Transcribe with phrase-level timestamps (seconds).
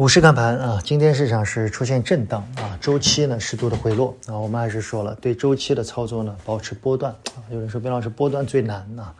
[0.00, 4.32] 股市看盘啊，今天市场是出现震荡啊，周期呢适度的回落啊。
[4.32, 7.44] 我们还是说了，对周期的操作呢，保持波段啊。
[7.50, 9.14] 有人说，边老师波段最难啊。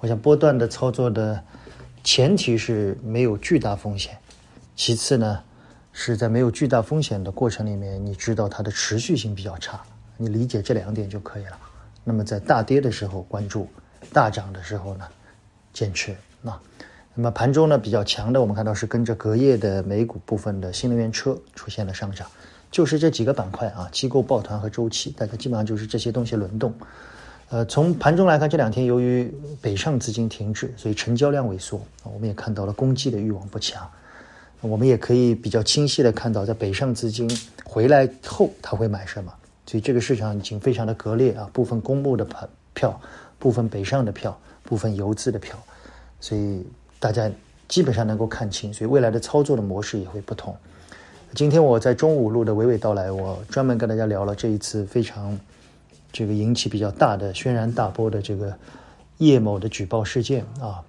[0.00, 1.38] 我想波段的操作的
[2.02, 4.16] 前提是没有巨大风险，
[4.74, 5.38] 其次呢
[5.92, 9.82] 是在没有巨大风险的过程里面，你知道它的持续性比较差，
[10.16, 11.58] 你理解这两点就可以了。
[12.04, 13.68] 那么在大跌的时候关注，
[14.14, 15.04] 大涨的时候呢
[15.74, 16.58] 坚持啊。
[17.14, 22.26] 那么盘中呢比较强的，我们看到是跟着隔夜的美股部分的新能源车出现了上涨，
[22.70, 26.72] 就是这几个板块啊，机构抱团和周期，大家基本上就是这些东西轮动。
[27.50, 33.86] 呃，从盘中来看，这两天由于北上资金停滞，所以成交量萎缩我们也看到了攻击的欲望不强。
[34.62, 37.30] 我们也可以比较清晰的看到，在北上资金
[37.62, 39.30] 回来后，他会买什么？
[39.66, 42.98] 所以这个市场已经非常的割裂啊，部分公募的盘票，
[43.38, 45.62] 部分北上的票，部分游资的票，
[46.18, 46.66] 所以。
[47.02, 47.28] 大家
[47.66, 50.56] 基本上能够看清，所以未来的操作的模式也会不同。
[51.34, 55.36] 今天我在中午录的娓娓道来，我专门跟大家聊了这一次非常
[56.12, 58.56] 这个引起比较大的轩然大波的这个
[59.18, 60.80] 叶某的举报事件啊。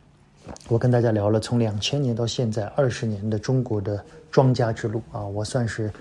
[0.68, 5.92] 我跟大家聊了从两千年到现在二十年的中国的庄家之路啊，我算是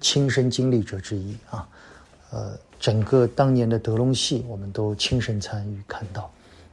[0.00, 1.68] 亲身经历者之一啊。
[2.32, 6.28] 呃，整个当年的德隆系我们都亲身参与看到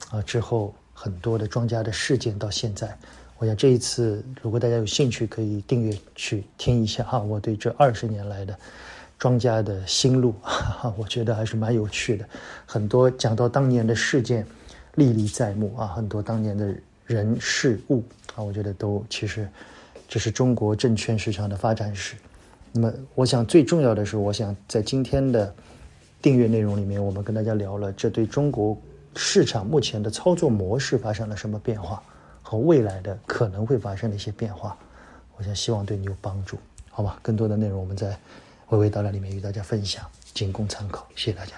[0.10, 0.74] 啊之后。
[1.00, 2.98] 很多的庄家的事件到现在，
[3.38, 7.20] 我想这一次如果大家有兴趣，可以订阅去听一下哈。
[7.20, 8.58] 我对这二十年来的
[9.20, 10.34] 庄家的心路，
[10.98, 12.28] 我觉得还是蛮有趣的。
[12.66, 14.44] 很多讲到当年的事件，
[14.96, 15.86] 历历在目啊。
[15.86, 16.74] 很多当年的
[17.06, 19.48] 人事物啊，我觉得都其实
[20.08, 22.16] 这是中国证券市场的发展史。
[22.72, 25.54] 那么，我想最重要的是，我想在今天的
[26.24, 28.76] 订阅内容里面，我们跟大家聊了这对中国。
[29.18, 32.02] 市场目前的操作模式发生了什么变化，
[32.44, 34.78] 和未来的可能会发生的一些变化，
[35.36, 36.58] 我想希望对你有帮助，
[36.92, 37.20] 好吧？
[37.24, 38.18] 更多的内容我们在
[38.70, 41.58] 微微道来里面与大家分享，仅供参考，谢谢大家。